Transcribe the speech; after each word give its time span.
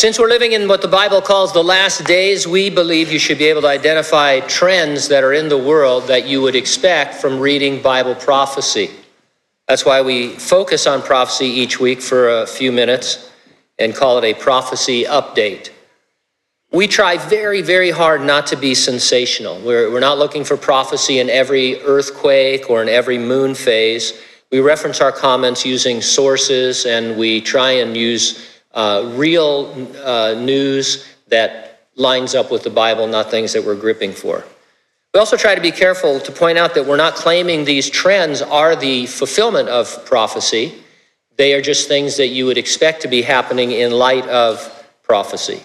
Since 0.00 0.18
we're 0.18 0.28
living 0.28 0.52
in 0.52 0.66
what 0.66 0.80
the 0.80 0.88
Bible 0.88 1.20
calls 1.20 1.52
the 1.52 1.62
last 1.62 2.06
days, 2.06 2.46
we 2.46 2.70
believe 2.70 3.12
you 3.12 3.18
should 3.18 3.36
be 3.36 3.44
able 3.44 3.60
to 3.60 3.68
identify 3.68 4.40
trends 4.40 5.08
that 5.08 5.22
are 5.22 5.34
in 5.34 5.50
the 5.50 5.58
world 5.58 6.04
that 6.06 6.26
you 6.26 6.40
would 6.40 6.56
expect 6.56 7.16
from 7.16 7.38
reading 7.38 7.82
Bible 7.82 8.14
prophecy. 8.14 8.88
That's 9.68 9.84
why 9.84 10.00
we 10.00 10.30
focus 10.30 10.86
on 10.86 11.02
prophecy 11.02 11.48
each 11.48 11.78
week 11.78 12.00
for 12.00 12.30
a 12.30 12.46
few 12.46 12.72
minutes 12.72 13.30
and 13.78 13.94
call 13.94 14.16
it 14.16 14.24
a 14.24 14.32
prophecy 14.32 15.04
update. 15.04 15.68
We 16.72 16.86
try 16.86 17.18
very, 17.18 17.60
very 17.60 17.90
hard 17.90 18.22
not 18.22 18.46
to 18.46 18.56
be 18.56 18.74
sensational. 18.74 19.60
We're, 19.60 19.92
we're 19.92 20.00
not 20.00 20.16
looking 20.16 20.44
for 20.44 20.56
prophecy 20.56 21.18
in 21.18 21.28
every 21.28 21.78
earthquake 21.82 22.70
or 22.70 22.80
in 22.80 22.88
every 22.88 23.18
moon 23.18 23.54
phase. 23.54 24.18
We 24.50 24.60
reference 24.60 25.02
our 25.02 25.12
comments 25.12 25.66
using 25.66 26.00
sources 26.00 26.86
and 26.86 27.18
we 27.18 27.42
try 27.42 27.72
and 27.72 27.94
use 27.94 28.46
uh, 28.72 29.12
real 29.14 29.88
uh, 30.04 30.34
news 30.34 31.06
that 31.28 31.86
lines 31.96 32.34
up 32.34 32.50
with 32.50 32.62
the 32.62 32.70
Bible, 32.70 33.06
not 33.06 33.30
things 33.30 33.52
that 33.52 33.64
we're 33.64 33.74
gripping 33.74 34.12
for. 34.12 34.44
We 35.12 35.18
also 35.18 35.36
try 35.36 35.54
to 35.54 35.60
be 35.60 35.72
careful 35.72 36.20
to 36.20 36.32
point 36.32 36.56
out 36.56 36.74
that 36.74 36.86
we're 36.86 36.96
not 36.96 37.14
claiming 37.14 37.64
these 37.64 37.90
trends 37.90 38.42
are 38.42 38.76
the 38.76 39.06
fulfillment 39.06 39.68
of 39.68 40.04
prophecy. 40.04 40.74
They 41.36 41.52
are 41.54 41.60
just 41.60 41.88
things 41.88 42.16
that 42.16 42.28
you 42.28 42.46
would 42.46 42.58
expect 42.58 43.02
to 43.02 43.08
be 43.08 43.22
happening 43.22 43.72
in 43.72 43.90
light 43.90 44.26
of 44.28 44.86
prophecy. 45.02 45.62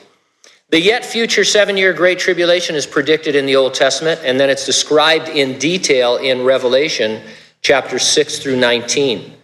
The 0.69 0.81
yet 0.81 1.05
future 1.05 1.43
seven 1.43 1.77
year 1.77 1.93
Great 1.93 2.17
Tribulation 2.17 2.75
is 2.75 2.87
predicted 2.87 3.35
in 3.35 3.45
the 3.45 3.55
Old 3.55 3.75
Testament, 3.75 4.19
and 4.23 4.39
then 4.39 4.49
it's 4.49 4.65
described 4.65 5.29
in 5.29 5.59
detail 5.59 6.17
in 6.17 6.43
Revelation 6.43 7.21
chapters 7.61 8.03
6 8.07 8.39
through 8.39 8.55
19. 8.55 9.35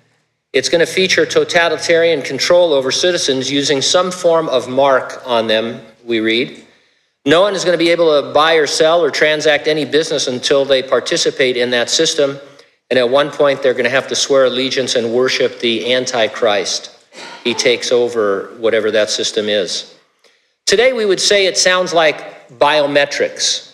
It's 0.53 0.67
going 0.67 0.85
to 0.85 0.91
feature 0.91 1.25
totalitarian 1.25 2.21
control 2.21 2.73
over 2.73 2.91
citizens 2.91 3.49
using 3.49 3.81
some 3.81 4.11
form 4.11 4.49
of 4.49 4.67
mark 4.67 5.21
on 5.25 5.47
them, 5.47 5.81
we 6.03 6.19
read. 6.19 6.65
No 7.25 7.41
one 7.41 7.55
is 7.55 7.63
going 7.63 7.77
to 7.77 7.83
be 7.83 7.91
able 7.91 8.21
to 8.21 8.33
buy 8.33 8.55
or 8.55 8.67
sell 8.67 9.01
or 9.01 9.11
transact 9.11 9.67
any 9.67 9.85
business 9.85 10.27
until 10.27 10.65
they 10.65 10.83
participate 10.83 11.55
in 11.55 11.69
that 11.69 11.89
system. 11.89 12.37
And 12.89 12.99
at 12.99 13.09
one 13.09 13.31
point, 13.31 13.63
they're 13.63 13.73
going 13.73 13.85
to 13.85 13.89
have 13.89 14.09
to 14.09 14.15
swear 14.15 14.45
allegiance 14.45 14.95
and 14.95 15.13
worship 15.13 15.59
the 15.59 15.93
Antichrist. 15.93 16.89
He 17.43 17.53
takes 17.53 17.91
over 17.91 18.51
whatever 18.57 18.91
that 18.91 19.09
system 19.09 19.47
is. 19.47 19.95
Today, 20.65 20.91
we 20.91 21.05
would 21.05 21.21
say 21.21 21.45
it 21.45 21.57
sounds 21.57 21.93
like 21.93 22.49
biometrics. 22.59 23.70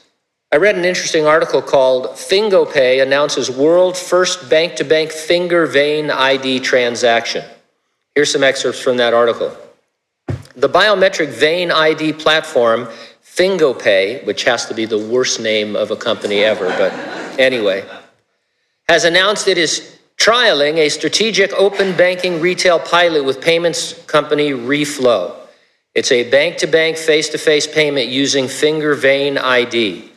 I 0.50 0.56
read 0.56 0.78
an 0.78 0.86
interesting 0.86 1.26
article 1.26 1.62
called 1.62 2.06
FingoPay 2.12 3.04
announces 3.04 3.52
world 3.52 3.98
first 3.98 4.50
bank 4.50 4.76
to 4.76 4.86
bank 4.86 5.12
finger 5.12 5.66
vein 5.66 6.10
ID 6.10 6.62
transaction. 6.62 7.44
Here's 8.16 8.32
some 8.32 8.46
excerpts 8.46 8.80
from 8.80 8.96
that 8.96 9.14
article. 9.14 9.56
The 10.56 10.70
biometric 10.70 11.28
vein 11.28 11.70
ID 11.70 12.14
platform 12.14 12.88
FingoPay, 13.26 14.26
which 14.26 14.46
has 14.46 14.66
to 14.68 14.74
be 14.74 14.86
the 14.86 14.98
worst 14.98 15.42
name 15.42 15.76
of 15.76 15.92
a 15.92 15.98
company 15.98 16.46
ever, 16.46 16.70
but 16.70 16.94
anyway, 17.38 17.86
has 18.88 19.04
announced 19.04 19.50
it 19.50 19.58
is 19.58 20.00
trialing 20.16 20.78
a 20.78 20.88
strategic 20.88 21.52
open 21.54 21.96
banking 21.98 22.40
retail 22.40 22.80
pilot 22.80 23.26
with 23.26 23.42
payments 23.42 24.02
company 24.06 24.52
Reflow. 24.52 25.36
It's 25.94 26.14
a 26.14 26.30
bank 26.30 26.56
to 26.60 26.68
bank, 26.68 26.96
face 26.96 27.28
to 27.30 27.38
face 27.38 27.68
payment 27.68 28.08
using 28.08 28.48
finger 28.48 28.96
vein 28.96 29.38
ID. 29.38 30.14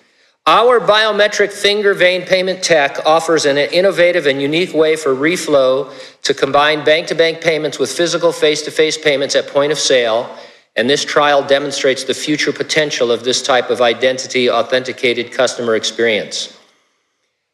Our 0.51 0.81
biometric 0.81 1.53
finger 1.53 1.95
vein 1.95 2.23
payment 2.23 2.61
tech 2.61 3.07
offers 3.07 3.45
an 3.45 3.57
innovative 3.57 4.27
and 4.27 4.43
unique 4.43 4.75
way 4.75 4.97
for 4.97 5.15
Reflow 5.15 5.93
to 6.25 6.35
combine 6.35 6.83
bank 6.83 7.07
to 7.07 7.15
bank 7.15 7.41
payments 7.41 7.79
with 7.79 7.93
physical 7.93 8.33
face 8.33 8.61
to 8.63 8.73
face 8.73 8.99
payments 8.99 9.37
at 9.37 9.47
point 9.47 9.71
of 9.71 9.79
sale 9.79 10.29
and 10.75 10.91
this 10.91 11.05
trial 11.05 11.47
demonstrates 11.47 12.03
the 12.03 12.15
future 12.15 12.53
potential 12.53 13.13
of 13.13 13.23
this 13.23 13.43
type 13.43 13.71
of 13.71 13.81
identity 13.81 14.51
authenticated 14.51 15.31
customer 15.31 15.77
experience. 15.77 16.59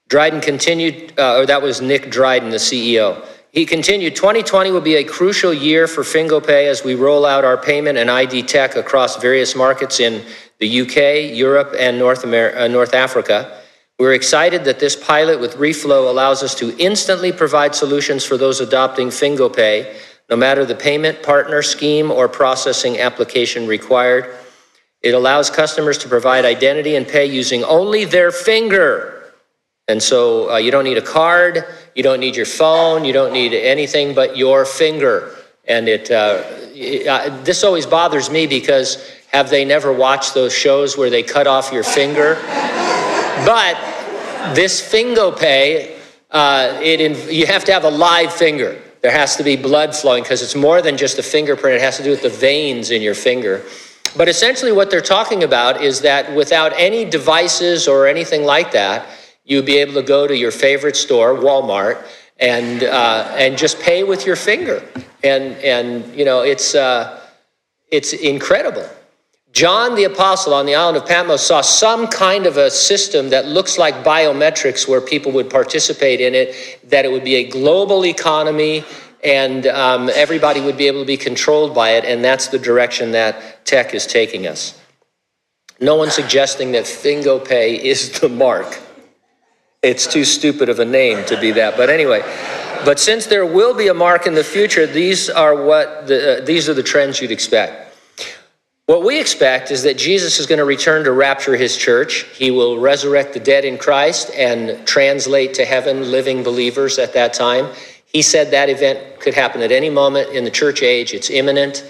Dryden 0.09 0.41
continued, 0.41 1.13
uh, 1.19 1.37
or 1.37 1.45
that 1.45 1.61
was 1.61 1.83
Nick 1.83 2.11
Dryden, 2.11 2.49
the 2.49 2.57
CEO. 2.57 3.23
He 3.57 3.65
continued 3.65 4.15
2020 4.15 4.71
will 4.71 4.83
be 4.83 4.97
a 4.97 5.05
crucial 5.05 5.51
year 5.51 5.87
for 5.87 6.03
FingoPay 6.03 6.67
as 6.67 6.85
we 6.85 6.95
roll 6.95 7.25
out 7.25 7.43
our 7.43 7.57
payment 7.57 7.97
and 7.97 8.11
ID 8.11 8.43
tech 8.43 8.77
across 8.77 9.17
various 9.17 9.57
markets 9.57 9.99
in 9.99 10.23
the 10.59 10.83
UK, 10.83 11.35
Europe, 11.35 11.75
and 11.79 11.99
North, 11.99 12.23
America, 12.25 12.65
uh, 12.65 12.69
North 12.69 12.93
Africa. 12.93 13.63
We're 13.99 14.13
excited 14.13 14.65
that 14.67 14.79
this 14.79 14.95
pilot 14.95 15.41
with 15.41 15.55
Reflow 15.55 16.11
allows 16.11 16.43
us 16.43 16.55
to 16.57 16.77
instantly 16.77 17.33
provide 17.33 17.75
solutions 17.75 18.27
for 18.27 18.37
those 18.37 18.61
adopting 18.61 19.09
FingoPay 19.09 20.01
no 20.29 20.37
matter 20.37 20.67
the 20.67 20.75
payment 20.75 21.23
partner 21.23 21.63
scheme 21.63 22.11
or 22.11 22.29
processing 22.29 22.99
application 22.99 23.67
required. 23.67 24.37
It 25.01 25.15
allows 25.15 25.49
customers 25.49 25.97
to 25.99 26.11
provide 26.11 26.45
identity 26.45 26.95
and 26.95 27.09
pay 27.09 27.25
using 27.25 27.65
only 27.65 28.05
their 28.05 28.31
finger. 28.31 29.33
And 29.89 30.03
so 30.03 30.51
uh, 30.51 30.57
you 30.59 30.71
don't 30.71 30.85
need 30.85 30.99
a 30.99 31.03
card, 31.03 31.65
you 31.97 32.03
don't 32.03 32.21
need 32.21 32.37
your 32.37 32.47
phone, 32.47 33.07
you 33.07 33.13
don't 33.15 33.33
need 33.33 33.55
anything 33.55 34.15
but 34.15 34.37
your 34.37 34.67
finger. 34.67 35.35
And 35.67 35.89
it, 35.89 36.11
uh, 36.11 36.43
it 36.75 37.07
uh, 37.07 37.43
this 37.43 37.65
always 37.65 37.87
bothers 37.87 38.31
me 38.31 38.47
because 38.47 39.11
have 39.33 39.49
they 39.49 39.65
never 39.65 39.91
watched 39.93 40.35
those 40.35 40.55
shows 40.55 40.99
where 40.99 41.09
they 41.09 41.23
cut 41.23 41.47
off 41.47 41.73
your 41.73 41.83
finger? 41.83 42.35
but 43.47 43.77
this 44.55 44.81
FingoPay, 44.81 45.99
uh, 46.31 46.79
it, 46.83 47.33
you 47.33 47.47
have 47.47 47.65
to 47.65 47.73
have 47.73 47.85
a 47.85 47.91
live 47.91 48.33
finger. 48.33 48.81
There 49.01 49.11
has 49.11 49.37
to 49.37 49.43
be 49.43 49.57
blood 49.57 49.97
flowing 49.97 50.23
because 50.23 50.43
it's 50.43 50.55
more 50.55 50.83
than 50.83 50.99
just 50.99 51.19
a 51.19 51.23
fingerprint, 51.23 51.77
it 51.77 51.81
has 51.81 51.97
to 51.97 52.03
do 52.03 52.11
with 52.11 52.23
the 52.23 52.29
veins 52.29 52.91
in 52.91 53.01
your 53.01 53.15
finger. 53.15 53.65
But 54.17 54.29
essentially, 54.29 54.73
what 54.73 54.91
they're 54.91 55.01
talking 55.01 55.45
about 55.45 55.83
is 55.83 56.03
that 56.03 56.35
without 56.37 56.75
any 56.77 57.07
devices 57.07 57.89
or 57.89 58.07
anything 58.07 58.45
like 58.45 58.73
that, 58.73 59.07
you'd 59.47 59.65
be 59.65 59.79
able 59.79 59.95
to 59.95 60.03
go 60.03 60.27
to 60.27 60.37
your 60.37 60.51
favorite 60.51 60.97
store, 60.97 61.35
Walmart, 61.35 62.07
and 62.39 62.83
uh, 62.83 63.35
and 63.39 63.57
just 63.57 63.81
pay 63.81 64.05
with 64.05 64.27
your 64.27 64.37
finger. 64.37 64.83
And 65.25 65.55
and 65.57 66.15
you 66.15 66.27
know 66.27 66.43
it's 66.43 66.75
uh, 66.75 67.21
it's 67.91 68.13
incredible. 68.13 68.87
John 69.53 69.95
the 69.95 70.05
Apostle 70.05 70.53
on 70.53 70.67
the 70.67 70.75
island 70.75 70.99
of 70.99 71.07
Patmos 71.07 71.43
saw 71.43 71.63
some 71.63 72.09
kind 72.09 72.45
of 72.45 72.59
a 72.59 72.71
system 72.71 73.31
that 73.31 73.47
looks 73.47 73.79
like 73.79 73.95
biometrics 74.05 74.87
where 74.87 75.01
people 75.01 75.33
would 75.33 75.49
participate 75.49 76.21
in 76.21 76.35
it, 76.35 76.79
that 76.91 77.07
it 77.07 77.11
would 77.11 77.25
be 77.25 77.37
a 77.37 77.49
global 77.49 78.05
economy 78.05 78.85
and 79.25 79.67
um, 79.69 80.11
everybody 80.15 80.61
would 80.61 80.77
be 80.77 80.87
able 80.87 81.01
to 81.01 81.07
be 81.07 81.17
controlled 81.17 81.75
by 81.75 81.93
it, 81.93 82.05
and 82.05 82.23
that's 82.23 82.49
the 82.49 82.59
direction 82.59 83.13
that 83.13 83.65
tech 83.65 83.95
is 83.95 84.07
taking 84.07 84.47
us. 84.47 84.79
No 85.81 85.97
one's 85.97 86.15
suggesting 86.15 86.73
that 86.73 86.85
FingoPay 86.85 87.79
is 87.79 88.21
the 88.21 88.29
mark. 88.29 88.79
It's 89.87 90.09
too 90.09 90.25
stupid 90.25 90.69
of 90.69 90.81
a 90.81 90.85
name 90.85 91.25
to 91.27 91.41
be 91.41 91.53
that. 91.53 91.77
But 91.77 91.91
anyway, 91.91 92.21
but 92.85 92.99
since 92.99 93.27
there 93.27 93.47
will 93.47 93.73
be 93.73 93.87
a 93.87 93.95
mark 93.95 94.27
in 94.27 94.35
the 94.35 94.43
future, 94.43 94.85
these 94.85 95.31
are 95.31 95.63
what 95.63 96.09
the, 96.09 96.43
uh, 96.43 96.45
these 96.45 96.69
are 96.69 96.75
the 96.75 96.83
trends 96.83 97.21
you'd 97.21 97.31
expect. 97.31 97.97
What 98.87 99.05
we 99.05 99.21
expect 99.21 99.71
is 99.71 99.85
that 99.85 99.97
Jesus 99.97 100.41
is 100.41 100.47
going 100.47 100.59
to 100.59 100.65
return 100.65 101.05
to 101.05 101.13
rapture 101.13 101.57
his 101.57 101.77
church. 101.77 102.25
He 102.35 102.51
will 102.51 102.81
resurrect 102.81 103.33
the 103.33 103.39
dead 103.39 103.65
in 103.65 103.79
Christ 103.79 104.31
and 104.35 104.85
translate 104.89 105.55
to 105.55 105.65
heaven 105.65 106.11
living 106.11 106.43
believers 106.43 106.99
at 106.99 107.13
that 107.13 107.33
time. 107.33 107.73
He 108.07 108.23
said 108.23 108.51
that 108.51 108.69
event 108.69 109.21
could 109.21 109.35
happen 109.35 109.63
at 109.63 109.71
any 109.71 109.91
moment 109.91 110.31
in 110.31 110.43
the 110.43 110.51
church 110.51 110.83
age, 110.83 111.15
it's 111.15 111.31
imminent. 111.31 111.85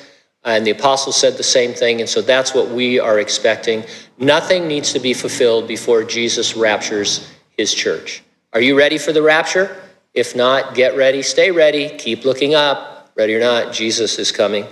And 0.45 0.67
the 0.67 0.71
apostles 0.71 1.17
said 1.17 1.39
the 1.39 1.43
same 1.43 1.73
thing. 1.73 2.01
And 2.01 2.09
so 2.09 2.21
that's 2.21 2.55
what 2.55 2.69
we 2.69 3.01
are 3.01 3.19
expecting. 3.19 3.84
Nothing 4.19 4.69
needs 4.69 4.93
to 4.93 5.01
be 5.01 5.15
fulfilled 5.15 5.67
before 5.67 6.05
Jesus 6.05 6.55
raptures 6.57 7.33
his 7.56 7.72
church. 7.72 8.22
Are 8.53 8.61
you 8.61 8.77
ready 8.77 8.99
for 8.99 9.12
the 9.12 9.22
rapture? 9.22 9.77
If 10.15 10.34
not, 10.34 10.75
get 10.75 10.97
ready, 10.97 11.22
stay 11.22 11.50
ready, 11.50 11.91
keep 11.99 12.25
looking 12.25 12.55
up. 12.55 13.11
Ready 13.15 13.34
or 13.34 13.41
not, 13.41 13.72
Jesus 13.72 14.19
is 14.19 14.33
coming. 14.33 14.67